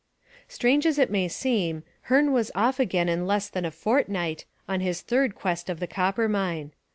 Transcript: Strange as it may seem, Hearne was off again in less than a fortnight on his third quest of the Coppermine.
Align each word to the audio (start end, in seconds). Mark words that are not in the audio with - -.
Strange 0.47 0.87
as 0.87 0.97
it 0.97 1.11
may 1.11 1.27
seem, 1.27 1.83
Hearne 2.09 2.31
was 2.33 2.49
off 2.55 2.79
again 2.79 3.07
in 3.07 3.27
less 3.27 3.49
than 3.49 3.65
a 3.65 3.69
fortnight 3.69 4.45
on 4.67 4.79
his 4.79 5.01
third 5.01 5.35
quest 5.35 5.69
of 5.69 5.79
the 5.79 5.85
Coppermine. 5.85 6.71